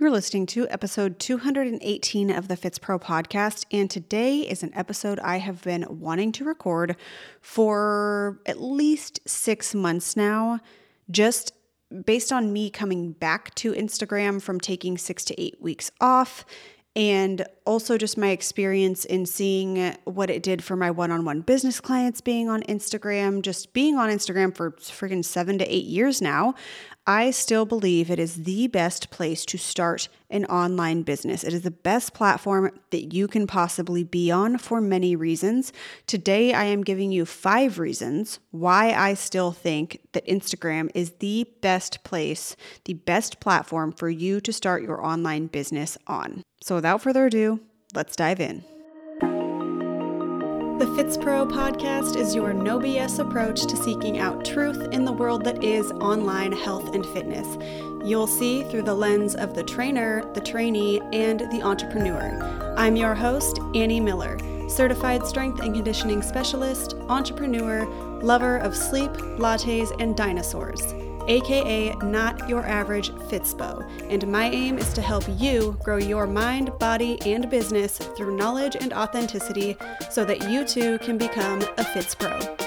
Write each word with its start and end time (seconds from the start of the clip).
You're 0.00 0.10
listening 0.10 0.46
to 0.46 0.66
episode 0.70 1.18
218 1.18 2.30
of 2.30 2.48
the 2.48 2.56
Fitspro 2.56 2.98
podcast, 2.98 3.66
and 3.70 3.90
today 3.90 4.38
is 4.38 4.62
an 4.62 4.72
episode 4.72 5.20
I 5.20 5.36
have 5.40 5.62
been 5.62 5.84
wanting 5.90 6.32
to 6.32 6.44
record 6.46 6.96
for 7.42 8.40
at 8.46 8.62
least 8.62 9.20
six 9.28 9.74
months 9.74 10.16
now, 10.16 10.60
just 11.10 11.52
based 12.06 12.32
on 12.32 12.50
me 12.50 12.70
coming 12.70 13.12
back 13.12 13.54
to 13.56 13.74
Instagram 13.74 14.40
from 14.40 14.58
taking 14.58 14.96
six 14.96 15.22
to 15.26 15.38
eight 15.38 15.60
weeks 15.60 15.90
off 16.00 16.46
and 16.96 17.44
also 17.70 17.96
just 17.96 18.18
my 18.18 18.30
experience 18.30 19.04
in 19.04 19.24
seeing 19.24 19.94
what 20.02 20.28
it 20.28 20.42
did 20.42 20.64
for 20.64 20.74
my 20.74 20.90
one-on-one 20.90 21.40
business 21.42 21.78
clients 21.78 22.20
being 22.20 22.48
on 22.48 22.64
Instagram, 22.64 23.42
just 23.42 23.72
being 23.72 23.94
on 23.96 24.10
Instagram 24.10 24.52
for 24.52 24.72
freaking 24.72 25.24
7 25.24 25.56
to 25.58 25.72
8 25.72 25.84
years 25.84 26.20
now. 26.20 26.56
I 27.06 27.30
still 27.30 27.64
believe 27.64 28.10
it 28.10 28.18
is 28.18 28.42
the 28.42 28.66
best 28.66 29.10
place 29.10 29.44
to 29.46 29.56
start 29.56 30.08
an 30.30 30.44
online 30.46 31.02
business. 31.02 31.44
It 31.44 31.54
is 31.54 31.62
the 31.62 31.70
best 31.70 32.12
platform 32.12 32.72
that 32.90 33.14
you 33.14 33.28
can 33.28 33.46
possibly 33.46 34.02
be 34.02 34.32
on 34.32 34.58
for 34.58 34.80
many 34.80 35.14
reasons. 35.14 35.72
Today, 36.06 36.52
I 36.52 36.64
am 36.64 36.82
giving 36.82 37.12
you 37.12 37.24
five 37.24 37.78
reasons 37.78 38.40
why 38.50 38.92
I 38.92 39.14
still 39.14 39.52
think 39.52 40.00
that 40.12 40.26
Instagram 40.26 40.90
is 40.94 41.12
the 41.20 41.48
best 41.60 42.02
place, 42.02 42.56
the 42.84 42.94
best 42.94 43.38
platform 43.38 43.92
for 43.92 44.10
you 44.10 44.40
to 44.40 44.52
start 44.52 44.82
your 44.82 45.04
online 45.04 45.46
business 45.46 45.96
on. 46.08 46.42
So, 46.62 46.74
without 46.74 47.00
further 47.00 47.26
ado, 47.26 47.59
let's 47.94 48.16
dive 48.16 48.40
in. 48.40 48.64
The 50.80 50.86
Fitspro 50.86 51.50
podcast 51.50 52.16
is 52.16 52.34
your 52.34 52.54
no 52.54 52.78
BS 52.78 53.18
approach 53.18 53.66
to 53.66 53.76
seeking 53.76 54.18
out 54.18 54.46
truth 54.46 54.88
in 54.92 55.04
the 55.04 55.12
world 55.12 55.44
that 55.44 55.62
is 55.62 55.90
online 55.92 56.52
health 56.52 56.94
and 56.94 57.04
fitness. 57.04 57.58
You'll 58.02 58.26
see 58.26 58.64
through 58.64 58.84
the 58.84 58.94
lens 58.94 59.34
of 59.34 59.54
the 59.54 59.62
trainer, 59.62 60.24
the 60.32 60.40
trainee, 60.40 61.00
and 61.12 61.40
the 61.52 61.60
entrepreneur. 61.62 62.74
I'm 62.78 62.96
your 62.96 63.14
host, 63.14 63.58
Annie 63.74 64.00
Miller, 64.00 64.38
certified 64.70 65.26
strength 65.26 65.60
and 65.60 65.74
conditioning 65.74 66.22
specialist, 66.22 66.94
entrepreneur, 67.10 67.84
lover 68.22 68.56
of 68.56 68.74
sleep, 68.74 69.10
lattes, 69.38 69.94
and 70.00 70.16
dinosaurs 70.16 70.94
aka 71.30 71.94
Not 72.02 72.48
Your 72.48 72.66
Average 72.66 73.10
Fitspo, 73.30 73.88
and 74.10 74.26
my 74.26 74.50
aim 74.50 74.78
is 74.78 74.92
to 74.94 75.00
help 75.00 75.24
you 75.38 75.78
grow 75.82 75.96
your 75.96 76.26
mind, 76.26 76.76
body, 76.78 77.18
and 77.24 77.48
business 77.48 77.98
through 77.98 78.36
knowledge 78.36 78.76
and 78.76 78.92
authenticity 78.92 79.76
so 80.10 80.24
that 80.24 80.50
you 80.50 80.64
too 80.64 80.98
can 80.98 81.16
become 81.16 81.62
a 81.78 81.84
Fits 81.84 82.14
Pro. 82.14 82.59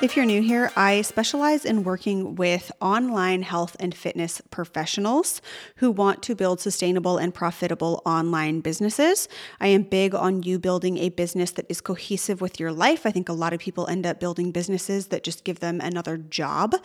If 0.00 0.14
you're 0.14 0.26
new 0.26 0.42
here, 0.42 0.70
I 0.76 1.02
specialize 1.02 1.64
in 1.64 1.82
working 1.82 2.36
with 2.36 2.70
online 2.80 3.42
health 3.42 3.76
and 3.80 3.92
fitness 3.92 4.40
professionals 4.48 5.42
who 5.78 5.90
want 5.90 6.22
to 6.22 6.36
build 6.36 6.60
sustainable 6.60 7.18
and 7.18 7.34
profitable 7.34 8.00
online 8.06 8.60
businesses. 8.60 9.28
I 9.58 9.66
am 9.66 9.82
big 9.82 10.14
on 10.14 10.44
you 10.44 10.60
building 10.60 10.98
a 10.98 11.08
business 11.08 11.50
that 11.52 11.66
is 11.68 11.80
cohesive 11.80 12.40
with 12.40 12.60
your 12.60 12.70
life. 12.70 13.06
I 13.06 13.10
think 13.10 13.28
a 13.28 13.32
lot 13.32 13.52
of 13.52 13.58
people 13.58 13.88
end 13.88 14.06
up 14.06 14.20
building 14.20 14.52
businesses 14.52 15.08
that 15.08 15.24
just 15.24 15.42
give 15.42 15.58
them 15.58 15.80
another 15.80 16.16
job 16.16 16.76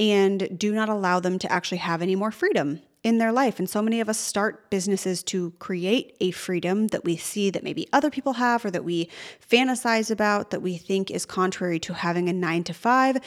and 0.00 0.58
do 0.58 0.74
not 0.74 0.88
allow 0.88 1.20
them 1.20 1.38
to 1.40 1.52
actually 1.52 1.78
have 1.78 2.00
any 2.00 2.16
more 2.16 2.30
freedom 2.30 2.80
in 3.04 3.18
their 3.18 3.30
life. 3.30 3.58
And 3.58 3.68
so 3.68 3.82
many 3.82 4.00
of 4.00 4.08
us 4.08 4.18
start 4.18 4.70
businesses 4.70 5.22
to 5.24 5.50
create 5.58 6.16
a 6.20 6.30
freedom 6.30 6.88
that 6.88 7.04
we 7.04 7.16
see 7.16 7.50
that 7.50 7.62
maybe 7.62 7.86
other 7.92 8.10
people 8.10 8.32
have 8.32 8.64
or 8.64 8.70
that 8.70 8.82
we 8.82 9.10
fantasize 9.46 10.10
about 10.10 10.50
that 10.50 10.62
we 10.62 10.78
think 10.78 11.10
is 11.10 11.26
contrary 11.26 11.78
to 11.80 11.92
having 11.92 12.30
a 12.30 12.32
nine 12.32 12.64
to 12.64 12.72
five. 12.72 13.18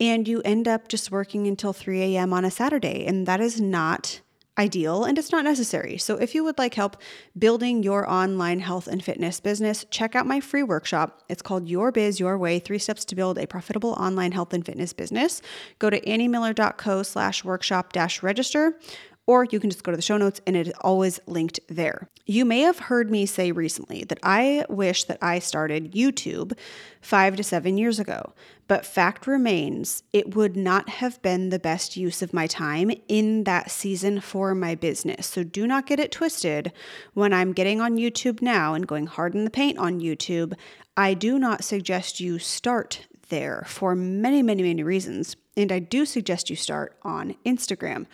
And 0.00 0.26
you 0.26 0.40
end 0.42 0.66
up 0.66 0.88
just 0.88 1.10
working 1.10 1.46
until 1.46 1.74
3 1.74 2.16
a.m. 2.16 2.32
on 2.32 2.46
a 2.46 2.50
Saturday. 2.50 3.04
And 3.06 3.26
that 3.26 3.40
is 3.40 3.60
not 3.60 4.20
ideal 4.58 5.04
and 5.04 5.18
it's 5.18 5.32
not 5.32 5.44
necessary. 5.44 5.98
So, 5.98 6.16
if 6.16 6.34
you 6.34 6.42
would 6.44 6.56
like 6.56 6.72
help 6.72 6.96
building 7.38 7.82
your 7.82 8.10
online 8.10 8.60
health 8.60 8.86
and 8.86 9.04
fitness 9.04 9.38
business, 9.38 9.84
check 9.90 10.16
out 10.16 10.26
my 10.26 10.40
free 10.40 10.62
workshop. 10.62 11.22
It's 11.28 11.42
called 11.42 11.68
Your 11.68 11.92
Biz 11.92 12.18
Your 12.18 12.38
Way 12.38 12.58
Three 12.58 12.78
Steps 12.78 13.04
to 13.06 13.14
Build 13.14 13.36
a 13.36 13.46
Profitable 13.46 13.90
Online 13.92 14.32
Health 14.32 14.54
and 14.54 14.64
Fitness 14.64 14.94
Business. 14.94 15.42
Go 15.78 15.90
to 15.90 16.00
anniemiller.co 16.00 17.02
slash 17.02 17.44
workshop 17.44 17.92
dash 17.92 18.22
register 18.22 18.78
or 19.26 19.44
you 19.44 19.58
can 19.58 19.70
just 19.70 19.82
go 19.82 19.90
to 19.90 19.96
the 19.96 20.02
show 20.02 20.16
notes 20.16 20.40
and 20.46 20.56
it 20.56 20.68
is 20.68 20.72
always 20.80 21.20
linked 21.26 21.58
there. 21.68 22.08
You 22.24 22.44
may 22.44 22.60
have 22.60 22.78
heard 22.78 23.10
me 23.10 23.26
say 23.26 23.52
recently 23.52 24.04
that 24.04 24.18
I 24.22 24.64
wish 24.68 25.04
that 25.04 25.18
I 25.20 25.38
started 25.40 25.92
YouTube 25.92 26.52
five 27.00 27.36
to 27.36 27.44
seven 27.44 27.76
years 27.76 27.98
ago, 27.98 28.32
but 28.68 28.86
fact 28.86 29.26
remains, 29.26 30.02
it 30.12 30.34
would 30.34 30.56
not 30.56 30.88
have 30.88 31.20
been 31.22 31.50
the 31.50 31.58
best 31.58 31.96
use 31.96 32.22
of 32.22 32.32
my 32.32 32.46
time 32.46 32.90
in 33.08 33.44
that 33.44 33.70
season 33.70 34.20
for 34.20 34.54
my 34.54 34.74
business. 34.74 35.26
So 35.26 35.44
do 35.44 35.66
not 35.66 35.86
get 35.86 36.00
it 36.00 36.10
twisted. 36.12 36.72
When 37.14 37.32
I'm 37.32 37.52
getting 37.52 37.80
on 37.80 37.96
YouTube 37.96 38.42
now 38.42 38.74
and 38.74 38.88
going 38.88 39.06
hard 39.06 39.34
in 39.34 39.44
the 39.44 39.50
paint 39.50 39.78
on 39.78 40.00
YouTube, 40.00 40.54
I 40.96 41.14
do 41.14 41.38
not 41.38 41.62
suggest 41.62 42.20
you 42.20 42.38
start 42.38 43.06
there 43.28 43.64
for 43.66 43.94
many, 43.94 44.42
many, 44.42 44.62
many 44.62 44.82
reasons. 44.82 45.36
And 45.56 45.72
I 45.72 45.78
do 45.78 46.04
suggest 46.04 46.50
you 46.50 46.56
start 46.56 46.96
on 47.02 47.34
Instagram. 47.44 48.06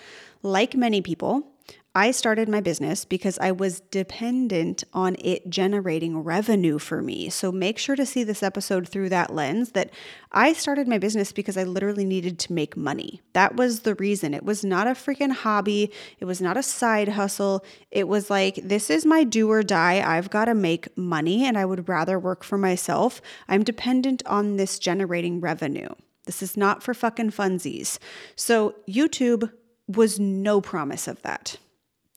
Like 0.43 0.75
many 0.75 1.01
people, 1.01 1.53
I 1.95 2.11
started 2.11 2.49
my 2.49 2.63
business 2.63 3.05
because 3.05 3.39
I 3.39 3.53
was 3.53 3.81
dependent 3.81 4.83
on 4.95 5.15
it 5.19 5.51
generating 5.51 6.21
revenue 6.21 6.79
for 6.79 7.03
me. 7.03 7.29
So 7.29 7.53
make 7.53 7.77
sure 7.77 7.97
to 7.97 8.07
see 8.07 8.25
this 8.25 8.43
episode 8.43 8.89
through 8.89 9.11
that 9.11 9.35
lens 9.35 9.73
that 9.73 9.91
I 10.33 10.55
started 10.55 10.89
my 10.89 10.97
business 10.97 11.33
because 11.33 11.59
I 11.59 11.65
literally 11.65 12.07
needed 12.07 12.39
to 12.41 12.53
make 12.55 12.79
money. 12.79 13.21
That 13.35 13.57
was 13.57 13.81
the 13.81 13.95
reason. 13.97 14.33
It 14.33 14.43
was 14.43 14.65
not 14.65 14.87
a 14.87 14.93
freaking 14.93 15.33
hobby, 15.33 15.93
it 16.19 16.25
was 16.25 16.41
not 16.41 16.57
a 16.57 16.63
side 16.63 17.09
hustle. 17.09 17.63
It 17.91 18.09
was 18.09 18.31
like, 18.31 18.57
this 18.57 18.89
is 18.89 19.05
my 19.05 19.23
do 19.23 19.51
or 19.51 19.63
die. 19.63 20.03
I've 20.03 20.31
got 20.31 20.47
to 20.47 20.55
make 20.55 20.97
money 20.97 21.45
and 21.45 21.59
I 21.59 21.67
would 21.67 21.91
rather 21.91 22.19
work 22.19 22.43
for 22.43 22.57
myself. 22.57 23.21
I'm 23.49 23.63
dependent 23.63 24.23
on 24.25 24.57
this 24.57 24.79
generating 24.79 25.43
revenue. 25.43 25.91
This 26.25 26.43
is 26.43 26.57
not 26.57 26.83
for 26.83 26.95
fucking 26.95 27.33
funsies. 27.33 27.99
So, 28.37 28.77
YouTube 28.89 29.51
was 29.89 30.19
no 30.19 30.61
promise 30.61 31.09
of 31.09 31.21
that. 31.23 31.57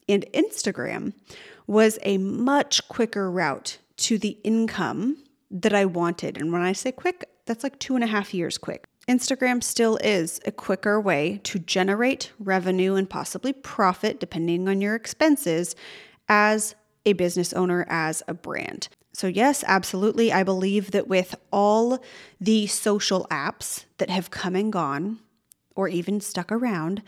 And 0.08 0.26
Instagram 0.34 1.14
was 1.68 1.98
a 2.04 2.18
much 2.18 2.88
quicker 2.88 3.30
route 3.30 3.80
to 3.98 4.18
the 4.18 4.38
income 4.44 5.24
that 5.50 5.74
I 5.74 5.86
wanted. 5.86 6.38
And 6.38 6.52
when 6.52 6.62
I 6.62 6.74
say 6.74 6.92
quick, 6.92 7.28
that's 7.46 7.64
like 7.64 7.80
two 7.80 7.96
and 7.96 8.04
a 8.04 8.08
half 8.08 8.34
years 8.34 8.58
quick. 8.58 8.86
Instagram 9.08 9.64
still 9.64 9.98
is 9.98 10.40
a 10.46 10.52
quicker 10.52 11.00
way 11.00 11.40
to 11.44 11.60
generate 11.60 12.32
revenue 12.40 12.96
and 12.96 13.10
possibly 13.10 13.54
profit, 13.54 14.20
depending 14.20 14.68
on 14.68 14.82
your 14.82 14.96
expenses, 14.96 15.76
as 16.28 16.76
a 17.06 17.14
business 17.14 17.54
owner, 17.54 17.86
as 17.88 18.24
a 18.28 18.34
brand. 18.34 18.88
So, 19.14 19.28
yes, 19.28 19.64
absolutely. 19.68 20.34
I 20.34 20.44
believe 20.44 20.92
that 20.92 21.08
with 21.08 21.36
all 21.52 22.00
the 22.42 22.68
social 22.68 23.28
apps 23.30 23.86
that 24.00 24.10
have 24.10 24.32
come 24.32 24.56
and 24.56 24.74
gone, 24.74 25.20
or 25.76 25.88
even 25.88 26.20
stuck 26.20 26.52
around, 26.52 27.04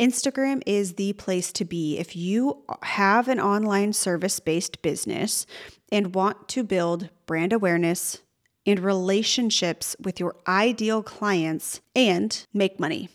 Instagram 0.00 0.62
is 0.64 0.94
the 0.94 1.12
place 1.12 1.52
to 1.52 1.64
be 1.66 1.98
if 1.98 2.16
you 2.16 2.64
have 2.82 3.28
an 3.28 3.38
online 3.38 3.92
service 3.92 4.40
based 4.40 4.80
business 4.80 5.44
and 5.92 6.14
want 6.14 6.48
to 6.48 6.64
build 6.64 7.10
brand 7.26 7.52
awareness 7.52 8.18
and 8.64 8.80
relationships 8.80 9.94
with 10.02 10.18
your 10.18 10.36
ideal 10.48 11.02
clients 11.02 11.82
and 11.94 12.46
make 12.54 12.80
money. 12.80 13.10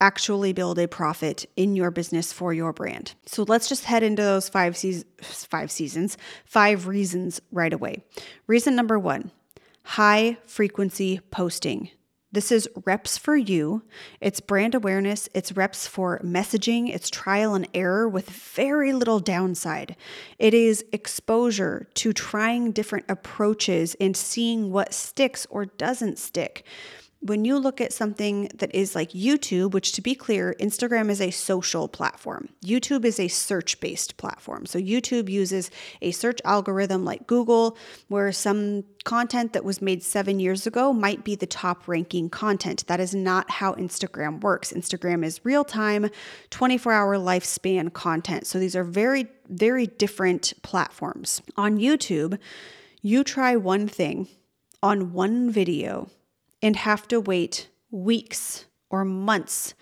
Actually, 0.00 0.52
build 0.52 0.78
a 0.78 0.88
profit 0.88 1.46
in 1.56 1.76
your 1.76 1.92
business 1.92 2.32
for 2.32 2.52
your 2.52 2.72
brand. 2.72 3.14
So 3.26 3.44
let's 3.44 3.68
just 3.68 3.84
head 3.84 4.02
into 4.02 4.22
those 4.22 4.48
five, 4.48 4.76
se- 4.76 5.04
five 5.22 5.70
seasons, 5.70 6.16
five 6.44 6.88
reasons 6.88 7.40
right 7.52 7.72
away. 7.72 8.02
Reason 8.48 8.74
number 8.74 8.98
one 8.98 9.30
high 9.82 10.36
frequency 10.46 11.20
posting. 11.30 11.90
This 12.30 12.52
is 12.52 12.68
reps 12.84 13.16
for 13.16 13.36
you. 13.36 13.82
It's 14.20 14.40
brand 14.40 14.74
awareness. 14.74 15.30
It's 15.32 15.52
reps 15.52 15.86
for 15.86 16.20
messaging. 16.22 16.94
It's 16.94 17.08
trial 17.08 17.54
and 17.54 17.66
error 17.72 18.06
with 18.06 18.28
very 18.28 18.92
little 18.92 19.18
downside. 19.18 19.96
It 20.38 20.52
is 20.52 20.84
exposure 20.92 21.88
to 21.94 22.12
trying 22.12 22.72
different 22.72 23.06
approaches 23.08 23.96
and 23.98 24.14
seeing 24.14 24.70
what 24.70 24.92
sticks 24.92 25.46
or 25.48 25.64
doesn't 25.64 26.18
stick 26.18 26.64
when 27.20 27.44
you 27.44 27.58
look 27.58 27.80
at 27.80 27.92
something 27.92 28.48
that 28.54 28.72
is 28.72 28.94
like 28.94 29.10
YouTube, 29.10 29.72
which 29.72 29.92
to 29.92 30.00
be 30.00 30.14
clear, 30.14 30.54
Instagram 30.60 31.10
is 31.10 31.20
a 31.20 31.30
social 31.30 31.88
platform, 31.88 32.48
YouTube 32.64 33.04
is 33.04 33.18
a 33.18 33.26
search 33.26 33.80
based 33.80 34.16
platform. 34.16 34.66
So 34.66 34.78
YouTube 34.78 35.28
uses 35.28 35.70
a 36.00 36.12
search 36.12 36.40
algorithm 36.44 37.04
like 37.04 37.26
Google, 37.26 37.76
where 38.06 38.30
some 38.30 38.84
content 39.04 39.52
that 39.52 39.64
was 39.64 39.82
made 39.82 40.02
seven 40.02 40.38
years 40.38 40.66
ago 40.66 40.92
might 40.92 41.24
be 41.24 41.34
the 41.34 41.46
top 41.46 41.88
ranking 41.88 42.30
content. 42.30 42.86
That 42.86 43.00
is 43.00 43.14
not 43.14 43.50
how 43.50 43.74
Instagram 43.74 44.40
works. 44.40 44.72
Instagram 44.72 45.24
is 45.24 45.44
real 45.44 45.64
time, 45.64 46.10
24 46.50 46.92
hour 46.92 47.16
lifespan 47.16 47.92
content. 47.92 48.46
So 48.46 48.60
these 48.60 48.76
are 48.76 48.84
very, 48.84 49.26
very 49.48 49.86
different 49.86 50.52
platforms. 50.62 51.42
On 51.56 51.78
YouTube, 51.78 52.38
you 53.02 53.24
try 53.24 53.56
one 53.56 53.88
thing 53.88 54.28
on 54.82 55.12
one 55.12 55.50
video 55.50 56.08
and 56.62 56.76
have 56.76 57.08
to 57.08 57.20
wait 57.20 57.68
weeks 57.90 58.66
or 58.90 59.04
months 59.04 59.74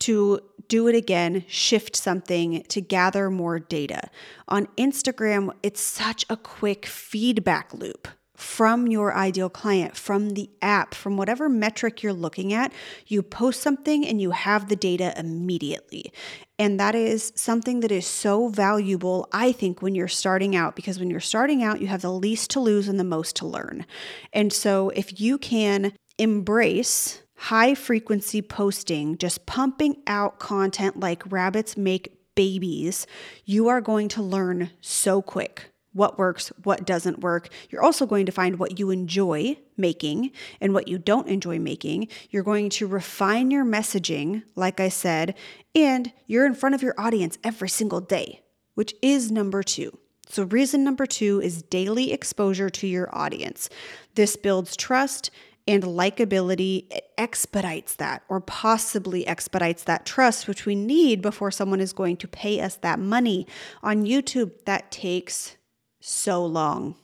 to 0.00 0.40
do 0.68 0.88
it 0.88 0.94
again, 0.94 1.44
shift 1.48 1.94
something 1.94 2.62
to 2.64 2.80
gather 2.80 3.30
more 3.30 3.58
data. 3.58 4.08
On 4.48 4.66
Instagram, 4.78 5.50
it's 5.62 5.80
such 5.80 6.24
a 6.28 6.36
quick 6.36 6.86
feedback 6.86 7.72
loop 7.72 8.08
from 8.34 8.88
your 8.88 9.14
ideal 9.14 9.48
client, 9.48 9.96
from 9.96 10.30
the 10.30 10.50
app, 10.60 10.94
from 10.94 11.16
whatever 11.16 11.48
metric 11.48 12.02
you're 12.02 12.12
looking 12.12 12.52
at. 12.52 12.72
You 13.06 13.22
post 13.22 13.62
something 13.62 14.04
and 14.04 14.20
you 14.20 14.32
have 14.32 14.68
the 14.68 14.74
data 14.74 15.14
immediately. 15.16 16.12
And 16.58 16.80
that 16.80 16.96
is 16.96 17.32
something 17.36 17.80
that 17.80 17.92
is 17.92 18.06
so 18.06 18.48
valuable, 18.48 19.28
I 19.32 19.52
think, 19.52 19.80
when 19.80 19.94
you're 19.94 20.08
starting 20.08 20.56
out, 20.56 20.74
because 20.74 20.98
when 20.98 21.10
you're 21.10 21.20
starting 21.20 21.62
out, 21.62 21.80
you 21.80 21.86
have 21.86 22.02
the 22.02 22.12
least 22.12 22.50
to 22.50 22.60
lose 22.60 22.88
and 22.88 22.98
the 22.98 23.04
most 23.04 23.36
to 23.36 23.46
learn. 23.46 23.86
And 24.32 24.52
so 24.52 24.88
if 24.90 25.20
you 25.20 25.38
can 25.38 25.92
embrace 26.18 27.22
high 27.36 27.74
frequency 27.74 28.40
posting, 28.40 29.18
just 29.18 29.46
pumping 29.46 29.96
out 30.06 30.38
content 30.38 31.00
like 31.00 31.30
rabbits 31.32 31.76
make 31.76 32.16
babies, 32.34 33.06
you 33.44 33.68
are 33.68 33.80
going 33.80 34.08
to 34.08 34.22
learn 34.22 34.70
so 34.80 35.20
quick 35.20 35.72
what 35.92 36.18
works, 36.18 36.48
what 36.64 36.86
doesn't 36.86 37.20
work. 37.20 37.48
You're 37.70 37.82
also 37.82 38.06
going 38.06 38.26
to 38.26 38.32
find 38.32 38.58
what 38.58 38.78
you 38.78 38.90
enjoy 38.90 39.58
making 39.76 40.30
and 40.60 40.72
what 40.72 40.88
you 40.88 40.98
don't 40.98 41.28
enjoy 41.28 41.58
making. 41.58 42.08
You're 42.30 42.42
going 42.42 42.70
to 42.70 42.86
refine 42.86 43.50
your 43.50 43.64
messaging, 43.64 44.42
like 44.56 44.80
I 44.80 44.88
said, 44.88 45.34
and 45.74 46.12
you're 46.26 46.46
in 46.46 46.54
front 46.54 46.74
of 46.74 46.82
your 46.82 46.94
audience 46.96 47.38
every 47.44 47.68
single 47.68 48.00
day, 48.00 48.40
which 48.74 48.94
is 49.02 49.30
number 49.30 49.62
two. 49.62 49.98
So, 50.28 50.44
reason 50.44 50.82
number 50.82 51.04
two 51.04 51.42
is 51.42 51.62
daily 51.62 52.10
exposure 52.12 52.70
to 52.70 52.86
your 52.86 53.14
audience. 53.14 53.68
This 54.14 54.36
builds 54.36 54.76
trust 54.76 55.30
and 55.66 55.82
likability. 55.82 56.88
Expedites 57.18 57.94
that, 57.96 58.22
or 58.28 58.40
possibly 58.40 59.26
expedites 59.26 59.84
that 59.84 60.04
trust, 60.04 60.48
which 60.48 60.66
we 60.66 60.74
need 60.74 61.22
before 61.22 61.50
someone 61.50 61.80
is 61.80 61.92
going 61.92 62.16
to 62.16 62.28
pay 62.28 62.60
us 62.60 62.76
that 62.76 62.98
money. 62.98 63.46
On 63.82 64.04
YouTube, 64.04 64.52
that 64.64 64.90
takes 64.90 65.56
so 66.00 66.44
long. 66.44 66.96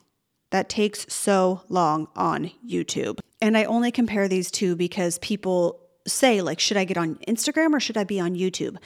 That 0.51 0.69
takes 0.69 1.07
so 1.13 1.63
long 1.69 2.09
on 2.17 2.51
YouTube. 2.67 3.21
And 3.41 3.57
I 3.57 3.65
only 3.65 3.93
compare 3.93 4.29
these 4.29 4.51
two 4.51 4.75
because 4.75 5.19
people 5.19 5.81
say, 6.07 6.41
like, 6.41 6.59
should 6.59 6.77
I 6.77 6.85
get 6.85 6.97
on 6.97 7.17
Instagram 7.29 7.75
or 7.75 7.81
should 7.81 7.97
I 7.97 8.05
be 8.05 8.19
on 8.19 8.35
YouTube? 8.35 8.79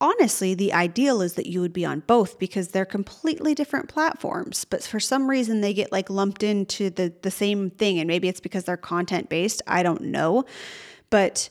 Honestly, 0.00 0.54
the 0.54 0.72
ideal 0.72 1.20
is 1.20 1.34
that 1.34 1.46
you 1.46 1.60
would 1.60 1.74
be 1.74 1.84
on 1.84 2.00
both 2.06 2.38
because 2.38 2.68
they're 2.68 2.86
completely 2.86 3.54
different 3.54 3.88
platforms. 3.88 4.64
But 4.64 4.82
for 4.82 4.98
some 4.98 5.28
reason, 5.28 5.60
they 5.60 5.74
get 5.74 5.92
like 5.92 6.08
lumped 6.08 6.42
into 6.42 6.88
the, 6.88 7.12
the 7.20 7.30
same 7.30 7.70
thing. 7.70 7.98
And 7.98 8.08
maybe 8.08 8.28
it's 8.28 8.40
because 8.40 8.64
they're 8.64 8.78
content 8.78 9.28
based. 9.28 9.60
I 9.66 9.82
don't 9.82 10.02
know. 10.02 10.46
But 11.10 11.50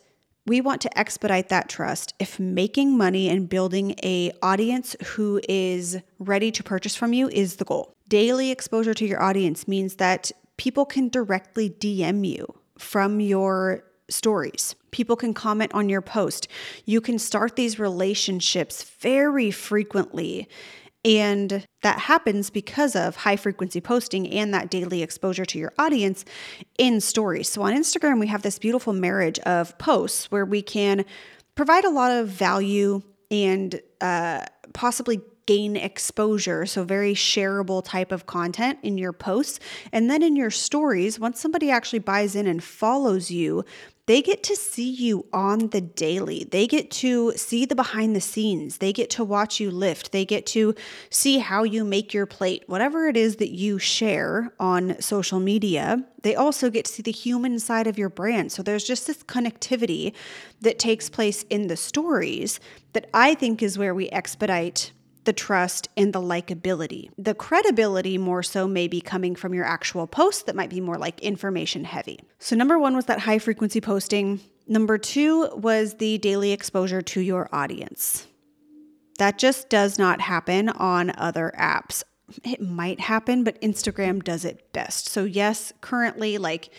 we 0.50 0.62
want 0.62 0.82
to 0.82 1.00
expedite 1.00 1.50
that 1.50 1.70
trust 1.70 2.16
if 2.18 2.40
making 2.40 2.98
money 2.98 3.30
and 3.30 3.48
building 3.48 3.94
a 4.04 4.32
audience 4.42 4.96
who 5.06 5.40
is 5.48 5.98
ready 6.18 6.52
to 6.52 6.64
purchase 6.64 6.96
from 6.96 7.14
you 7.14 7.30
is 7.30 7.58
the 7.58 7.66
goal 7.66 7.94
daily 8.08 8.50
exposure 8.50 8.96
to 8.96 9.06
your 9.06 9.22
audience 9.22 9.68
means 9.68 9.96
that 9.98 10.32
people 10.58 10.86
can 10.86 11.08
directly 11.08 11.70
dm 11.70 12.28
you 12.28 12.48
from 12.80 13.20
your 13.20 13.84
stories 14.10 14.76
people 14.92 15.16
can 15.16 15.34
comment 15.34 15.72
on 15.74 15.90
your 15.90 16.02
post 16.02 16.48
you 16.86 17.00
can 17.02 17.20
start 17.20 17.56
these 17.56 17.80
relationships 17.80 18.84
very 19.00 19.52
frequently 19.52 20.48
and 21.06 21.66
that 21.82 22.00
happens 22.00 22.50
because 22.50 22.96
of 22.96 23.16
high 23.16 23.38
frequency 23.38 23.80
posting 23.80 24.28
and 24.30 24.54
that 24.54 24.70
daily 24.70 25.02
exposure 25.02 25.46
to 25.46 25.58
your 25.58 25.72
audience 25.80 26.26
in 26.78 27.00
stories. 27.00 27.48
So 27.48 27.62
on 27.62 27.74
Instagram, 27.74 28.20
we 28.20 28.28
have 28.28 28.42
this 28.42 28.60
beautiful 28.60 28.92
marriage 28.92 29.40
of 29.40 29.78
posts 29.78 30.30
where 30.30 30.44
we 30.44 30.62
can 30.62 31.06
provide 31.56 31.86
a 31.86 31.90
lot 31.90 32.12
of 32.12 32.28
value 32.28 33.02
and 33.32 33.80
uh, 34.02 34.46
possibly 34.74 35.22
gain 35.46 35.76
exposure. 35.76 36.66
So, 36.68 36.84
very 36.84 37.16
shareable 37.16 37.84
type 37.84 38.12
of 38.12 38.28
content 38.28 38.78
in 38.84 39.00
your 39.00 39.14
posts. 39.14 39.60
And 39.92 40.08
then 40.08 40.22
in 40.22 40.36
your 40.36 40.52
stories, 40.52 41.20
once 41.20 41.40
somebody 41.40 41.72
actually 41.72 42.00
buys 42.00 42.36
in 42.36 42.46
and 42.46 42.64
follows 42.64 43.32
you, 43.32 43.66
they 44.10 44.24
get 44.24 44.42
to 44.42 44.56
see 44.56 44.90
you 44.90 45.28
on 45.32 45.68
the 45.68 45.82
daily. 45.82 46.44
They 46.50 46.66
get 46.66 46.90
to 46.90 47.32
see 47.34 47.66
the 47.68 47.76
behind 47.76 48.16
the 48.16 48.22
scenes. 48.22 48.80
They 48.80 48.92
get 48.92 49.12
to 49.12 49.24
watch 49.24 49.60
you 49.60 49.70
lift. 49.70 50.12
They 50.12 50.26
get 50.26 50.48
to 50.48 50.74
see 51.12 51.38
how 51.38 51.62
you 51.62 51.86
make 51.86 52.12
your 52.12 52.26
plate. 52.26 52.64
Whatever 52.66 53.08
it 53.08 53.16
is 53.16 53.36
that 53.36 53.52
you 53.52 53.78
share 53.78 54.52
on 54.60 55.00
social 55.00 55.40
media, 55.40 56.04
they 56.24 56.34
also 56.34 56.72
get 56.72 56.86
to 56.86 56.92
see 56.92 57.04
the 57.04 57.12
human 57.12 57.60
side 57.60 57.86
of 57.86 58.00
your 58.00 58.10
brand. 58.10 58.52
So 58.52 58.64
there's 58.64 58.84
just 58.84 59.06
this 59.06 59.22
connectivity 59.22 60.14
that 60.60 60.80
takes 60.80 61.08
place 61.08 61.44
in 61.44 61.68
the 61.68 61.78
stories 61.78 62.60
that 62.94 63.12
I 63.14 63.36
think 63.36 63.62
is 63.62 63.78
where 63.78 63.94
we 63.94 64.10
expedite 64.10 64.92
the 65.26 65.34
trust 65.34 65.90
and 65.98 66.14
the 66.14 66.22
likability. 66.22 67.10
The 67.18 67.34
credibility 67.34 68.18
more 68.18 68.44
so 68.44 68.68
may 68.68 68.88
be 68.88 69.02
coming 69.02 69.36
from 69.36 69.54
your 69.54 69.66
actual 69.66 70.08
posts 70.08 70.44
that 70.44 70.56
might 70.56 70.70
be 70.70 70.82
more 70.82 70.98
like 70.98 71.20
information 71.22 71.84
heavy. 71.84 72.20
So, 72.40 72.56
number 72.56 72.80
one 72.80 72.96
was 72.96 73.06
that 73.06 73.20
high 73.20 73.40
frequency 73.40 73.82
posting. 73.82 74.40
Number 74.68 74.98
two 74.98 75.50
was 75.54 75.96
the 75.96 76.18
daily 76.20 76.52
exposure 76.52 77.02
to 77.02 77.22
your 77.22 77.50
audience. 77.52 78.28
That 79.18 79.38
just 79.38 79.70
does 79.70 80.00
not 80.00 80.22
happen 80.22 80.70
on 80.70 81.12
other 81.18 81.52
apps. 81.58 82.04
It 82.44 82.62
might 82.62 83.00
happen, 83.00 83.44
but 83.44 83.60
Instagram 83.62 84.24
does 84.24 84.46
it 84.46 84.72
best. 84.72 85.10
So, 85.10 85.26
yes, 85.26 85.74
currently, 85.82 86.38
like 86.38 86.70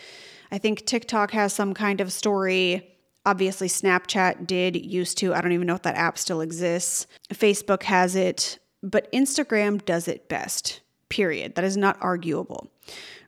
I 0.51 0.57
think 0.57 0.85
TikTok 0.85 1.31
has 1.31 1.53
some 1.53 1.73
kind 1.73 2.01
of 2.01 2.11
story 2.11 2.90
Obviously, 3.25 3.67
Snapchat 3.67 4.47
did 4.47 4.75
used 4.75 5.17
to. 5.19 5.33
I 5.33 5.41
don't 5.41 5.51
even 5.51 5.67
know 5.67 5.75
if 5.75 5.83
that 5.83 5.95
app 5.95 6.17
still 6.17 6.41
exists. 6.41 7.05
Facebook 7.31 7.83
has 7.83 8.15
it, 8.15 8.57
but 8.81 9.11
Instagram 9.11 9.83
does 9.85 10.07
it 10.07 10.27
best, 10.27 10.81
period. 11.09 11.55
That 11.55 11.63
is 11.63 11.77
not 11.77 11.97
arguable. 12.01 12.71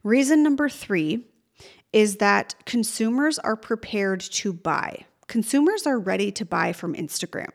Reason 0.03 0.41
number 0.41 0.67
three 0.67 1.25
is 1.91 2.17
that 2.17 2.55
consumers 2.65 3.37
are 3.39 3.55
prepared 3.55 4.19
to 4.19 4.51
buy. 4.51 5.05
Consumers 5.27 5.85
are 5.85 5.99
ready 5.99 6.31
to 6.31 6.43
buy 6.43 6.73
from 6.73 6.95
Instagram. 6.95 7.51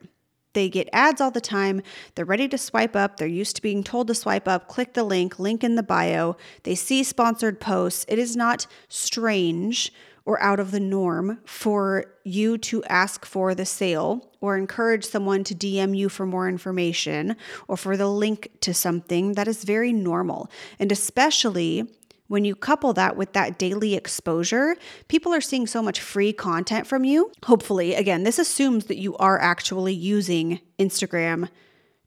They 0.53 0.69
get 0.69 0.89
ads 0.93 1.21
all 1.21 1.31
the 1.31 1.41
time. 1.41 1.83
They're 2.15 2.25
ready 2.25 2.49
to 2.49 2.59
swipe 2.59 2.97
up. 2.97 3.17
They're 3.17 3.29
used 3.29 3.57
to 3.57 3.63
being 3.63 3.85
told 3.85 4.07
to 4.09 4.15
swipe 4.15 4.49
up, 4.49 4.69
click 4.69 4.95
the 4.95 5.05
link, 5.05 5.39
link 5.39 5.63
in 5.63 5.75
the 5.75 5.83
bio. 5.83 6.37
They 6.63 6.75
see 6.75 7.03
sponsored 7.03 7.61
posts. 7.61 8.07
It 8.09 8.19
is 8.19 8.35
not 8.35 8.67
strange 8.89 9.93
or 10.29 10.39
out 10.43 10.61
of 10.61 10.73
the 10.73 10.79
norm 10.79 11.39
for 11.47 12.05
you 12.23 12.59
to 12.59 12.85
ask 12.85 13.25
for 13.25 13.55
the 13.55 13.65
sale 13.65 14.31
or 14.43 14.59
encourage 14.59 15.07
someone 15.07 15.43
to 15.43 15.55
DM 15.55 15.97
you 15.97 16.11
for 16.11 16.27
more 16.27 16.47
information 16.47 17.35
or 17.67 17.79
for 17.79 17.97
the 17.97 18.07
link 18.07 18.51
to 18.61 18.75
something, 18.75 19.33
that 19.33 19.49
is 19.49 19.65
very 19.65 19.91
normal. 19.91 20.51
And 20.79 20.93
especially 20.93 21.89
when 22.27 22.45
you 22.45 22.55
couple 22.55 22.93
that 22.93 23.17
with 23.17 23.33
that 23.33 23.59
daily 23.59 23.95
exposure, 23.95 24.77
people 25.09 25.33
are 25.33 25.41
seeing 25.41 25.67
so 25.67 25.83
much 25.83 25.99
free 25.99 26.35
content 26.35 26.87
from 26.87 27.05
you. 27.05 27.33
Hopefully, 27.47 27.95
again, 27.95 28.25
this 28.25 28.39
assumes 28.39 28.85
that 28.85 28.99
you 28.99 29.17
are 29.17 29.41
actually 29.41 29.95
using 29.95 30.61
Instagram 30.79 31.49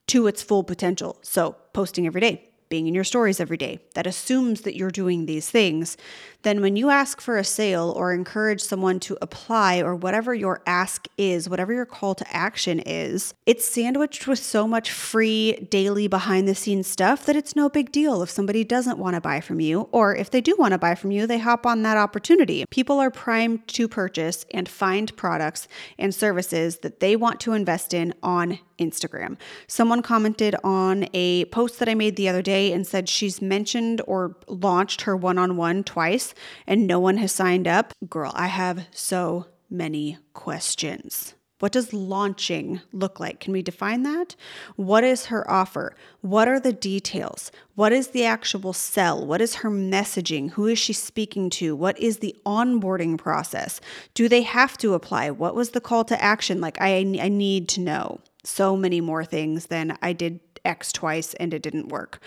to 0.05 0.27
its 0.27 0.43
full 0.43 0.63
potential. 0.63 1.17
So, 1.23 1.55
posting 1.73 2.05
every 2.05 2.21
day, 2.21 2.50
being 2.71 2.87
in 2.87 2.95
your 2.95 3.03
stories 3.03 3.39
every 3.39 3.57
day, 3.57 3.79
that 3.93 4.07
assumes 4.07 4.61
that 4.61 4.75
you're 4.75 4.89
doing 4.89 5.27
these 5.27 5.47
things, 5.51 5.97
then 6.43 6.61
when 6.61 6.75
you 6.75 6.89
ask 6.89 7.21
for 7.21 7.37
a 7.37 7.43
sale 7.43 7.93
or 7.95 8.13
encourage 8.13 8.61
someone 8.61 8.99
to 9.01 9.15
apply 9.21 9.79
or 9.79 9.95
whatever 9.95 10.33
your 10.33 10.63
ask 10.65 11.07
is, 11.17 11.47
whatever 11.47 11.71
your 11.71 11.85
call 11.85 12.15
to 12.15 12.35
action 12.35 12.79
is, 12.79 13.35
it's 13.45 13.63
sandwiched 13.63 14.25
with 14.25 14.39
so 14.39 14.67
much 14.67 14.91
free 14.91 15.53
daily 15.69 16.07
behind 16.07 16.47
the 16.47 16.55
scenes 16.55 16.87
stuff 16.87 17.25
that 17.27 17.35
it's 17.35 17.55
no 17.55 17.69
big 17.69 17.91
deal 17.91 18.23
if 18.23 18.29
somebody 18.29 18.63
doesn't 18.63 18.97
want 18.97 19.13
to 19.13 19.21
buy 19.21 19.39
from 19.39 19.59
you, 19.59 19.81
or 19.91 20.15
if 20.15 20.31
they 20.31 20.41
do 20.41 20.55
want 20.57 20.71
to 20.71 20.79
buy 20.79 20.95
from 20.95 21.11
you, 21.11 21.27
they 21.27 21.37
hop 21.37 21.65
on 21.65 21.83
that 21.83 21.97
opportunity. 21.97 22.65
People 22.71 22.99
are 22.99 23.11
primed 23.11 23.67
to 23.67 23.87
purchase 23.87 24.45
and 24.51 24.67
find 24.67 25.15
products 25.17 25.67
and 25.99 26.15
services 26.15 26.77
that 26.77 27.01
they 27.01 27.15
want 27.15 27.39
to 27.41 27.53
invest 27.53 27.93
in 27.93 28.13
on 28.23 28.57
Instagram. 28.79 29.37
Someone 29.67 30.01
commented 30.01 30.55
on 30.63 31.07
a 31.13 31.45
post 31.45 31.77
that 31.79 31.87
I 31.89 31.93
made 31.93 32.15
the 32.15 32.27
other 32.27 32.41
day 32.41 32.60
and 32.69 32.85
said 32.85 33.09
she's 33.09 33.41
mentioned 33.41 34.01
or 34.05 34.35
launched 34.47 35.01
her 35.01 35.15
one 35.15 35.37
on 35.37 35.57
one 35.57 35.83
twice 35.83 36.33
and 36.67 36.85
no 36.85 36.99
one 36.99 37.17
has 37.17 37.31
signed 37.31 37.67
up. 37.67 37.93
Girl, 38.09 38.31
I 38.35 38.47
have 38.47 38.87
so 38.91 39.47
many 39.69 40.17
questions. 40.33 41.33
What 41.61 41.73
does 41.73 41.93
launching 41.93 42.81
look 42.91 43.19
like? 43.19 43.39
Can 43.39 43.53
we 43.53 43.61
define 43.61 44.01
that? 44.01 44.35
What 44.77 45.03
is 45.03 45.27
her 45.27 45.49
offer? 45.49 45.95
What 46.21 46.47
are 46.47 46.59
the 46.59 46.73
details? 46.73 47.51
What 47.75 47.93
is 47.93 48.07
the 48.07 48.25
actual 48.25 48.73
sell? 48.73 49.23
What 49.23 49.41
is 49.41 49.55
her 49.55 49.69
messaging? 49.69 50.49
Who 50.51 50.65
is 50.65 50.79
she 50.79 50.91
speaking 50.91 51.51
to? 51.51 51.75
What 51.75 51.99
is 51.99 52.17
the 52.17 52.35
onboarding 52.47 53.15
process? 53.15 53.79
Do 54.15 54.27
they 54.27 54.41
have 54.41 54.75
to 54.79 54.95
apply? 54.95 55.29
What 55.29 55.53
was 55.53 55.69
the 55.69 55.81
call 55.81 56.03
to 56.05 56.19
action? 56.19 56.61
Like, 56.61 56.81
I, 56.81 56.97
I 57.21 57.29
need 57.29 57.69
to 57.69 57.79
know 57.79 58.21
so 58.43 58.75
many 58.75 58.99
more 58.99 59.23
things 59.23 59.67
than 59.67 59.95
I 60.01 60.13
did 60.13 60.39
X 60.65 60.91
twice 60.91 61.33
and 61.35 61.53
it 61.53 61.61
didn't 61.61 61.89
work. 61.89 62.19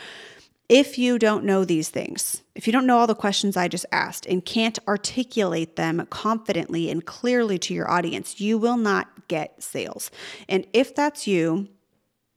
If 0.68 0.96
you 0.96 1.18
don't 1.18 1.44
know 1.44 1.64
these 1.64 1.90
things, 1.90 2.42
if 2.54 2.66
you 2.66 2.72
don't 2.72 2.86
know 2.86 2.98
all 2.98 3.06
the 3.06 3.14
questions 3.14 3.56
I 3.56 3.68
just 3.68 3.84
asked 3.92 4.24
and 4.24 4.44
can't 4.44 4.78
articulate 4.88 5.76
them 5.76 6.06
confidently 6.08 6.88
and 6.90 7.04
clearly 7.04 7.58
to 7.58 7.74
your 7.74 7.90
audience, 7.90 8.40
you 8.40 8.56
will 8.56 8.78
not 8.78 9.28
get 9.28 9.62
sales. 9.62 10.10
And 10.48 10.66
if 10.72 10.94
that's 10.94 11.26
you, 11.26 11.68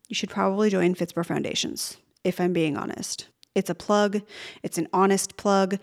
you 0.10 0.16
should 0.16 0.30
probably 0.30 0.70
join 0.70 0.94
Fitspro 0.94 1.26
Foundations, 1.26 1.98
if 2.26 2.42
I'm 2.42 2.52
being 2.52 2.76
honest. 2.76 3.28
It's 3.56 3.70
a 3.70 3.76
plug, 3.76 4.22
it's 4.62 4.78
an 4.78 4.90
honest 4.92 5.38
plug. 5.38 5.80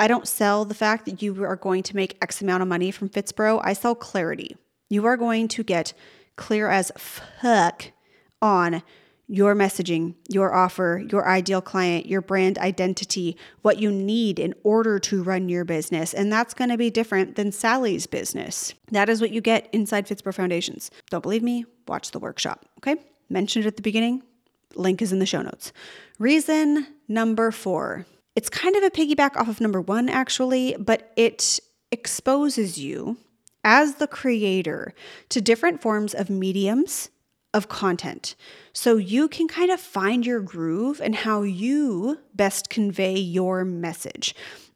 I 0.00 0.06
don't 0.06 0.28
sell 0.28 0.64
the 0.64 0.74
fact 0.74 1.04
that 1.06 1.20
you 1.20 1.44
are 1.44 1.56
going 1.56 1.82
to 1.82 1.96
make 1.96 2.16
X 2.22 2.40
amount 2.40 2.62
of 2.62 2.68
money 2.68 2.92
from 2.92 3.08
Fitspro. 3.08 3.60
I 3.64 3.72
sell 3.72 3.96
clarity. 3.96 4.56
You 4.88 5.04
are 5.06 5.16
going 5.16 5.48
to 5.48 5.64
get 5.64 5.92
clear 6.36 6.68
as 6.70 6.92
fuck 6.96 7.90
on 8.40 8.82
your 9.28 9.54
messaging, 9.54 10.14
your 10.28 10.54
offer, 10.54 11.04
your 11.10 11.28
ideal 11.28 11.60
client, 11.60 12.06
your 12.06 12.22
brand 12.22 12.58
identity, 12.58 13.36
what 13.60 13.78
you 13.78 13.92
need 13.92 14.38
in 14.38 14.54
order 14.64 14.98
to 14.98 15.22
run 15.22 15.50
your 15.50 15.66
business. 15.66 16.14
And 16.14 16.32
that's 16.32 16.54
going 16.54 16.70
to 16.70 16.78
be 16.78 16.88
different 16.88 17.36
than 17.36 17.52
Sally's 17.52 18.06
business. 18.06 18.72
That 18.90 19.10
is 19.10 19.20
what 19.20 19.30
you 19.30 19.42
get 19.42 19.68
inside 19.72 20.06
Fitspro 20.06 20.34
Foundations. 20.34 20.90
Don't 21.10 21.22
believe 21.22 21.42
me? 21.42 21.66
Watch 21.86 22.10
the 22.10 22.18
workshop. 22.18 22.64
Okay. 22.78 22.96
Mentioned 23.28 23.66
at 23.66 23.76
the 23.76 23.82
beginning. 23.82 24.22
Link 24.74 25.02
is 25.02 25.12
in 25.12 25.18
the 25.18 25.26
show 25.26 25.42
notes. 25.42 25.72
Reason 26.18 26.86
number 27.06 27.50
four. 27.50 28.06
It's 28.34 28.48
kind 28.48 28.76
of 28.76 28.82
a 28.82 28.90
piggyback 28.90 29.36
off 29.36 29.48
of 29.48 29.60
number 29.60 29.80
one, 29.80 30.08
actually, 30.08 30.74
but 30.78 31.12
it 31.16 31.60
exposes 31.90 32.78
you 32.78 33.18
as 33.64 33.96
the 33.96 34.06
creator 34.06 34.94
to 35.28 35.40
different 35.40 35.82
forms 35.82 36.14
of 36.14 36.30
mediums 36.30 37.10
of 37.54 37.68
content. 37.68 38.34
So 38.72 38.96
you 38.96 39.28
can 39.28 39.48
kind 39.48 39.70
of 39.70 39.80
find 39.80 40.24
your 40.24 40.40
groove 40.40 41.00
and 41.00 41.14
how 41.14 41.42
you 41.42 42.18
best 42.34 42.68
convey 42.70 43.16
your 43.16 43.64
message. 43.64 44.34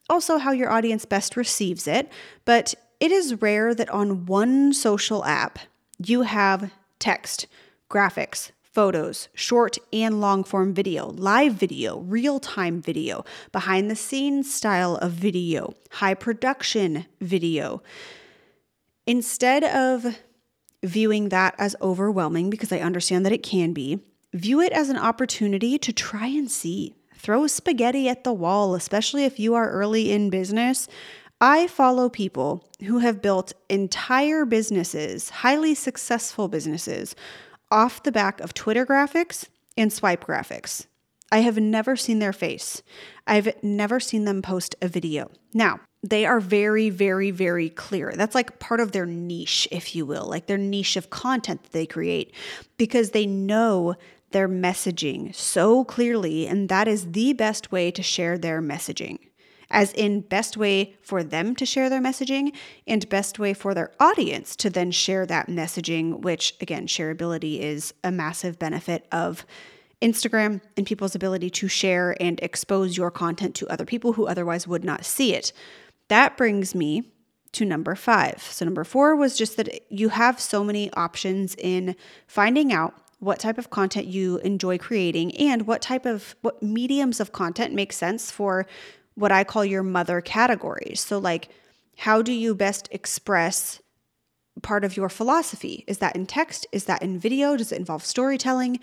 Also, 0.09 0.38
how 0.38 0.52
your 0.52 0.71
audience 0.71 1.05
best 1.05 1.37
receives 1.37 1.87
it. 1.87 2.11
But 2.45 2.75
it 3.00 3.11
is 3.11 3.41
rare 3.41 3.75
that 3.75 3.91
on 3.91 4.26
one 4.26 4.73
social 4.73 5.25
app 5.25 5.59
you 5.99 6.23
have 6.23 6.73
text, 6.99 7.47
graphics, 7.91 8.50
photos, 8.62 9.29
short 9.35 9.76
and 9.93 10.21
long 10.21 10.43
form 10.45 10.73
video, 10.73 11.09
live 11.09 11.52
video, 11.55 11.99
real 12.00 12.41
time 12.41 12.81
video, 12.81 13.25
behind 13.52 13.91
the 13.91 13.97
scenes 13.97 14.52
style 14.52 14.97
of 14.97 15.12
video, 15.12 15.75
high 15.91 16.14
production 16.14 17.07
video. 17.21 17.83
Instead 19.07 19.62
of 19.64 20.17
viewing 20.83 21.29
that 21.29 21.55
as 21.59 21.77
overwhelming 21.81 22.51
because 22.51 22.73
I 22.73 22.81
understand 22.81 23.25
that 23.25 23.33
it 23.33 23.43
can 23.43 23.73
be, 23.73 24.01
view 24.33 24.61
it 24.61 24.73
as 24.73 24.89
an 24.89 24.99
opportunity 24.99 25.79
to 25.79 25.93
try 25.93 26.27
and 26.27 26.51
see. 26.51 26.95
Throw 27.15 27.47
spaghetti 27.47 28.09
at 28.09 28.25
the 28.25 28.33
wall, 28.33 28.75
especially 28.75 29.25
if 29.25 29.39
you 29.39 29.55
are 29.55 29.71
early 29.71 30.11
in 30.11 30.31
business. 30.31 30.89
I 31.41 31.67
follow 31.67 32.09
people 32.09 32.69
who 32.85 32.99
have 32.99 33.23
built 33.23 33.53
entire 33.69 34.45
businesses, 34.45 35.31
highly 35.31 35.75
successful 35.75 36.49
businesses, 36.49 37.15
off 37.71 38.03
the 38.03 38.12
back 38.12 38.41
of 38.41 38.55
Twitter 38.55 38.85
graphics 38.85 39.47
and 39.77 39.93
swipe 39.93 40.27
graphics. 40.27 40.87
I 41.31 41.39
have 41.39 41.59
never 41.59 41.97
seen 41.97 42.19
their 42.19 42.33
face. 42.33 42.83
I've 43.27 43.62
never 43.62 43.99
seen 44.01 44.25
them 44.25 44.43
post 44.43 44.75
a 44.83 44.89
video. 44.89 45.31
Now, 45.55 45.81
they 46.02 46.26
are 46.26 46.40
very, 46.40 46.90
very, 46.90 47.30
very 47.30 47.68
clear. 47.68 48.12
That's 48.16 48.35
like 48.35 48.59
part 48.59 48.80
of 48.80 48.92
their 48.92 49.06
niche, 49.06 49.68
if 49.71 49.94
you 49.94 50.04
will, 50.04 50.26
like 50.26 50.47
their 50.47 50.59
niche 50.59 50.97
of 50.97 51.11
content 51.11 51.62
that 51.62 51.73
they 51.73 51.87
create, 51.87 52.35
because 52.76 53.11
they 53.11 53.26
know 53.26 53.94
their 54.32 54.49
messaging 54.49 55.35
so 55.35 55.85
clearly. 55.85 56.47
And 56.47 56.68
that 56.68 56.88
is 56.88 57.12
the 57.12 57.32
best 57.35 57.71
way 57.71 57.90
to 57.92 58.02
share 58.02 58.37
their 58.37 58.61
messaging, 58.61 59.18
as 59.71 59.92
in, 59.92 60.23
best 60.23 60.56
way 60.56 60.97
for 61.02 61.23
them 61.23 61.54
to 61.54 61.64
share 61.64 61.88
their 61.88 62.00
messaging 62.00 62.52
and 62.87 63.09
best 63.09 63.38
way 63.38 63.54
for 63.54 63.73
their 63.73 63.92
audience 64.00 64.56
to 64.56 64.71
then 64.71 64.90
share 64.90 65.25
that 65.26 65.47
messaging, 65.47 66.21
which 66.23 66.54
again, 66.61 66.88
shareability 66.88 67.61
is 67.61 67.94
a 68.02 68.11
massive 68.11 68.59
benefit 68.59 69.06
of 69.12 69.47
Instagram 70.00 70.61
and 70.76 70.85
people's 70.85 71.14
ability 71.14 71.49
to 71.49 71.68
share 71.68 72.16
and 72.21 72.40
expose 72.42 72.97
your 72.97 73.12
content 73.12 73.54
to 73.54 73.68
other 73.68 73.85
people 73.85 74.14
who 74.14 74.26
otherwise 74.26 74.66
would 74.66 74.82
not 74.82 75.04
see 75.04 75.32
it. 75.32 75.52
That 76.09 76.37
brings 76.37 76.75
me 76.75 77.04
to 77.52 77.64
number 77.64 77.94
five. 77.94 78.42
So, 78.42 78.64
number 78.64 78.85
four 78.85 79.14
was 79.14 79.37
just 79.37 79.56
that 79.56 79.90
you 79.90 80.09
have 80.09 80.40
so 80.40 80.64
many 80.64 80.92
options 80.94 81.54
in 81.56 81.97
finding 82.26 82.73
out 82.73 82.94
what 83.18 83.38
type 83.38 83.59
of 83.59 83.71
content 83.71 84.06
you 84.06 84.38
enjoy 84.38 84.78
creating 84.78 85.37
and 85.37 85.66
what 85.66 85.80
type 85.80 86.06
of 86.06 86.35
what 86.42 86.62
mediums 86.62 87.21
of 87.21 87.32
content 87.32 87.73
make 87.73 87.92
sense 87.92 88.30
for 88.30 88.66
what 89.14 89.30
I 89.30 89.44
call 89.44 89.64
your 89.64 89.82
mother 89.82 90.21
categories. 90.21 91.00
So, 91.00 91.18
like, 91.18 91.49
how 91.97 92.23
do 92.23 92.32
you 92.32 92.54
best 92.54 92.88
express 92.90 93.80
part 94.62 94.85
of 94.85 94.97
your 94.97 95.09
philosophy? 95.09 95.85
Is 95.87 95.99
that 95.99 96.16
in 96.16 96.26
text? 96.26 96.66
Is 96.73 96.85
that 96.87 97.02
in 97.02 97.18
video? 97.18 97.56
Does 97.56 97.73
it 97.73 97.78
involve 97.78 98.04
storytelling? 98.04 98.80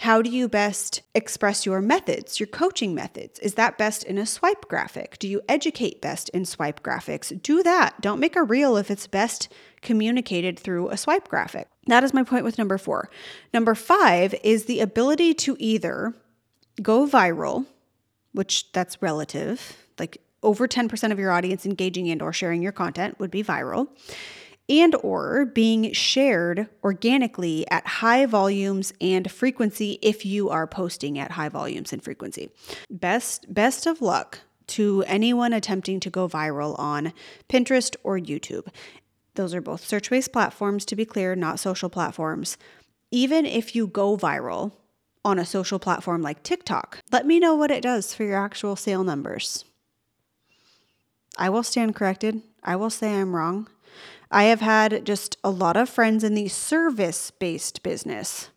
How 0.00 0.22
do 0.22 0.30
you 0.30 0.48
best 0.48 1.02
express 1.14 1.66
your 1.66 1.82
methods, 1.82 2.40
your 2.40 2.46
coaching 2.46 2.94
methods? 2.94 3.38
Is 3.40 3.52
that 3.54 3.76
best 3.76 4.02
in 4.02 4.16
a 4.16 4.24
swipe 4.24 4.66
graphic? 4.66 5.18
Do 5.18 5.28
you 5.28 5.42
educate 5.46 6.00
best 6.00 6.30
in 6.30 6.46
swipe 6.46 6.82
graphics? 6.82 7.40
Do 7.42 7.62
that. 7.62 8.00
Don't 8.00 8.18
make 8.18 8.34
a 8.34 8.42
reel 8.42 8.78
if 8.78 8.90
it's 8.90 9.06
best 9.06 9.52
communicated 9.82 10.58
through 10.58 10.88
a 10.88 10.96
swipe 10.96 11.28
graphic. 11.28 11.68
That 11.86 12.02
is 12.02 12.14
my 12.14 12.22
point 12.22 12.44
with 12.44 12.56
number 12.56 12.78
four. 12.78 13.10
Number 13.52 13.74
five 13.74 14.34
is 14.42 14.64
the 14.64 14.80
ability 14.80 15.34
to 15.34 15.54
either 15.58 16.14
go 16.80 17.06
viral, 17.06 17.66
which 18.32 18.72
that's 18.72 19.02
relative, 19.02 19.86
like 19.98 20.22
over 20.42 20.66
10% 20.66 21.12
of 21.12 21.18
your 21.18 21.30
audience 21.30 21.66
engaging 21.66 22.08
and 22.08 22.22
or 22.22 22.32
sharing 22.32 22.62
your 22.62 22.72
content 22.72 23.18
would 23.18 23.30
be 23.30 23.44
viral 23.44 23.88
and 24.70 24.94
or 25.02 25.44
being 25.44 25.92
shared 25.92 26.68
organically 26.84 27.68
at 27.70 27.84
high 27.86 28.24
volumes 28.24 28.92
and 29.00 29.28
frequency 29.28 29.98
if 30.00 30.24
you 30.24 30.48
are 30.48 30.66
posting 30.66 31.18
at 31.18 31.32
high 31.32 31.48
volumes 31.48 31.92
and 31.92 32.02
frequency. 32.02 32.50
Best 32.88 33.52
best 33.52 33.84
of 33.84 34.00
luck 34.00 34.38
to 34.68 35.02
anyone 35.08 35.52
attempting 35.52 35.98
to 35.98 36.08
go 36.08 36.28
viral 36.28 36.78
on 36.78 37.12
Pinterest 37.48 37.96
or 38.04 38.16
YouTube. 38.16 38.68
Those 39.34 39.52
are 39.54 39.60
both 39.60 39.84
search-based 39.84 40.32
platforms 40.32 40.84
to 40.86 40.96
be 40.96 41.04
clear, 41.04 41.34
not 41.34 41.58
social 41.58 41.90
platforms. 41.90 42.56
Even 43.10 43.44
if 43.44 43.74
you 43.74 43.88
go 43.88 44.16
viral 44.16 44.72
on 45.24 45.40
a 45.40 45.44
social 45.44 45.80
platform 45.80 46.22
like 46.22 46.44
TikTok, 46.44 46.98
let 47.10 47.26
me 47.26 47.40
know 47.40 47.56
what 47.56 47.72
it 47.72 47.82
does 47.82 48.14
for 48.14 48.22
your 48.22 48.38
actual 48.38 48.76
sale 48.76 49.02
numbers. 49.02 49.64
I 51.36 51.50
will 51.50 51.64
stand 51.64 51.96
corrected. 51.96 52.42
I 52.62 52.76
will 52.76 52.90
say 52.90 53.14
I'm 53.14 53.34
wrong. 53.34 53.68
I 54.30 54.44
have 54.44 54.60
had 54.60 55.04
just 55.04 55.36
a 55.42 55.50
lot 55.50 55.76
of 55.76 55.88
friends 55.88 56.22
in 56.22 56.34
the 56.34 56.48
service 56.48 57.30
based 57.30 57.82
business 57.82 58.50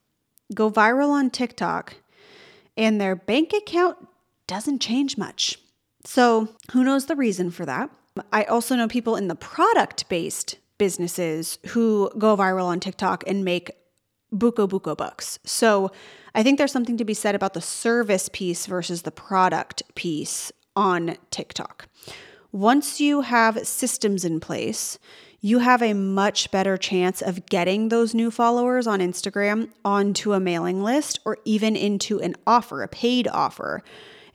go 0.53 0.69
viral 0.69 1.09
on 1.09 1.29
TikTok 1.29 1.95
and 2.77 2.99
their 2.99 3.15
bank 3.15 3.53
account 3.53 3.97
doesn't 4.47 4.79
change 4.79 5.17
much. 5.17 5.57
So, 6.05 6.49
who 6.71 6.83
knows 6.83 7.05
the 7.05 7.15
reason 7.15 7.49
for 7.49 7.65
that? 7.65 7.89
I 8.31 8.43
also 8.43 8.75
know 8.75 8.87
people 8.87 9.15
in 9.15 9.27
the 9.27 9.35
product 9.35 10.07
based 10.09 10.57
businesses 10.77 11.59
who 11.67 12.11
go 12.17 12.35
viral 12.35 12.65
on 12.65 12.79
TikTok 12.79 13.23
and 13.25 13.45
make 13.45 13.71
buco 14.33 14.67
buco 14.67 14.97
bucks. 14.97 15.39
So, 15.45 15.91
I 16.35 16.43
think 16.43 16.57
there's 16.57 16.71
something 16.71 16.97
to 16.97 17.05
be 17.05 17.13
said 17.13 17.35
about 17.35 17.53
the 17.53 17.61
service 17.61 18.29
piece 18.31 18.65
versus 18.65 19.03
the 19.03 19.11
product 19.11 19.83
piece 19.95 20.51
on 20.75 21.15
TikTok. 21.31 21.87
Once 22.51 22.99
you 22.99 23.21
have 23.21 23.65
systems 23.67 24.25
in 24.25 24.39
place, 24.39 24.99
you 25.45 25.59
have 25.59 25.81
a 25.81 25.93
much 25.93 26.49
better 26.51 26.77
chance 26.77 27.21
of 27.21 27.45
getting 27.47 27.89
those 27.89 28.15
new 28.15 28.31
followers 28.31 28.87
on 28.87 29.01
Instagram 29.01 29.69
onto 29.83 30.31
a 30.31 30.39
mailing 30.39 30.81
list 30.81 31.19
or 31.25 31.37
even 31.43 31.75
into 31.75 32.17
an 32.21 32.33
offer, 32.47 32.81
a 32.81 32.87
paid 32.87 33.27
offer. 33.27 33.83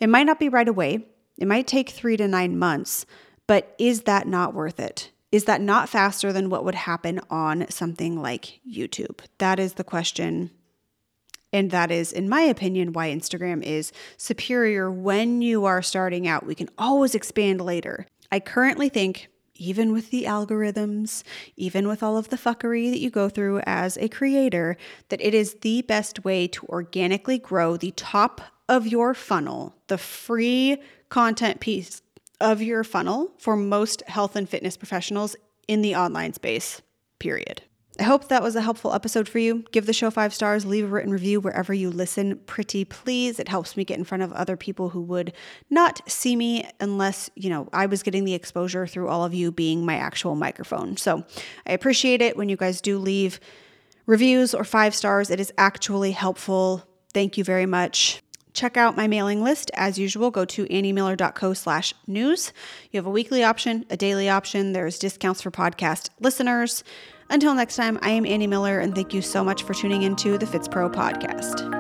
It 0.01 0.11
might 0.11 0.25
not 0.25 0.39
be 0.39 0.51
right 0.51 0.69
away, 0.69 1.07
it 1.39 1.49
might 1.49 1.67
take 1.67 1.89
three 1.89 2.19
to 2.19 2.29
nine 2.29 2.59
months, 2.59 3.07
but 3.47 3.75
is 3.79 4.03
that 4.03 4.29
not 4.29 4.53
worth 4.53 4.79
it? 4.79 5.11
Is 5.33 5.47
that 5.47 5.63
not 5.63 5.89
faster 5.89 6.31
than 6.31 6.51
what 6.51 6.63
would 6.67 6.75
happen 6.75 7.23
on 7.31 7.71
something 7.71 8.21
like 8.21 8.61
YouTube? 8.71 9.21
That 9.39 9.59
is 9.59 9.75
the 9.75 9.85
question. 9.85 10.51
And 11.55 11.71
that 11.71 11.91
is, 11.91 12.13
in 12.13 12.29
my 12.29 12.43
opinion, 12.43 12.93
why 12.93 13.09
Instagram 13.09 13.63
is 13.63 13.93
superior 14.19 14.91
when 14.91 15.41
you 15.41 15.65
are 15.65 15.81
starting 15.81 16.29
out. 16.29 16.45
We 16.45 16.55
can 16.55 16.69
always 16.77 17.15
expand 17.15 17.63
later. 17.63 18.07
I 18.31 18.41
currently 18.41 18.91
think 18.91 19.31
even 19.59 19.93
with 19.93 20.11
the 20.11 20.25
algorithms, 20.25 21.23
even 21.57 21.87
with 21.87 22.03
all 22.03 22.17
of 22.17 22.31
the 22.31 22.37
fuckery 22.37 22.91
that 22.91 23.01
you 23.01 23.11
go 23.11 23.29
through 23.29 23.61
as 23.67 23.99
a 23.99 24.09
creator, 24.09 24.77
that 25.11 25.21
it 25.21 25.35
is 25.35 25.57
the 25.61 25.83
best 25.83 26.25
way 26.25 26.47
to 26.49 26.65
organically 26.67 27.39
grow 27.39 27.77
the 27.77 27.91
top 27.93 28.41
of 28.69 28.87
your 28.87 29.13
funnel, 29.15 29.75
the 29.89 29.99
free 29.99 30.79
content 31.09 31.61
piece 31.61 32.03
of 32.41 32.63
your 32.63 32.85
funnel 32.85 33.33
for 33.39 33.57
most 33.57 34.03
health 34.07 34.37
and 34.37 34.49
fitness 34.49 34.77
professionals 34.77 35.37
in 35.67 35.83
the 35.83 35.95
online 35.95 36.33
space, 36.33 36.81
period. 37.19 37.63
I 37.99 38.05
hope 38.05 38.29
that 38.29 38.45
was 38.45 38.55
a 38.55 38.61
helpful 38.61 38.93
episode 38.93 39.29
for 39.29 39.41
you. 39.41 39.65
Give 39.73 39.85
the 39.85 39.93
show 39.93 40.11
five 40.11 40.33
stars, 40.33 40.65
leave 40.65 40.85
a 40.85 40.89
written 40.89 41.11
review 41.11 41.41
wherever 41.41 41.75
you 41.75 41.91
listen. 41.91 42.39
Pretty 42.47 42.85
please. 42.85 43.41
It 43.41 43.49
helps 43.49 43.77
me 43.77 43.85
get 43.85 43.99
in 43.99 44.05
front 44.05 44.23
of 44.23 44.33
other 44.33 44.57
people 44.57 44.91
who 44.91 45.03
would 45.03 45.33
not 45.69 46.09
see 46.09 46.37
me 46.37 46.69
unless, 46.79 47.29
you 47.35 47.51
know, 47.51 47.69
I 47.73 47.87
was 47.87 48.05
getting 48.05 48.25
the 48.25 48.35
exposure 48.35 48.87
through 48.87 49.09
all 49.09 49.25
of 49.25 49.35
you 49.35 49.51
being 49.51 49.85
my 49.85 49.97
actual 49.97 50.37
microphone. 50.37 50.97
So 50.97 51.25
I 51.67 51.73
appreciate 51.73 52.23
it 52.23 52.37
when 52.37 52.49
you 52.49 52.57
guys 52.57 52.81
do 52.81 52.99
leave 52.99 53.41
reviews 54.07 54.55
or 54.55 54.63
five 54.63 54.95
stars. 54.95 55.29
It 55.29 55.41
is 55.41 55.53
actually 55.59 56.13
helpful. 56.13 56.85
Thank 57.13 57.37
you 57.37 57.43
very 57.43 57.67
much. 57.67 58.23
Check 58.53 58.77
out 58.77 58.97
my 58.97 59.09
mailing 59.09 59.43
list. 59.43 59.71
As 59.75 59.99
usual, 59.99 60.31
go 60.31 60.45
to 60.45 60.67
anniemiller.co 60.67 61.53
slash 61.55 61.95
news. 62.07 62.53
You 62.91 62.99
have 62.99 63.07
a 63.07 63.11
weekly 63.11 63.45
option, 63.45 63.87
a 63.91 63.97
daily 63.97 64.29
option. 64.29 64.73
There's 64.73 64.99
discounts 64.99 65.43
for 65.43 65.51
podcast 65.51 66.11
listeners. 66.21 66.83
Until 67.31 67.55
next 67.55 67.77
time, 67.77 67.99
I 68.03 68.11
am 68.11 68.25
Annie 68.25 68.47
Miller, 68.47 68.79
and 68.79 68.95
thank 68.95 69.13
you 69.13 69.21
so 69.21 69.45
much 69.45 69.63
for 69.63 69.75
tuning 69.75 70.03
into 70.03 70.39
the 70.39 70.47
Fitspro 70.47 70.93
podcast. 70.93 71.78